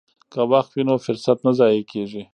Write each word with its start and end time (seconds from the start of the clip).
که 0.31 0.41
وخت 0.51 0.71
وي 0.73 0.83
نو 0.87 0.95
فرصت 1.05 1.37
نه 1.45 1.51
ضایع 1.59 1.83
کیږي. 1.91 2.23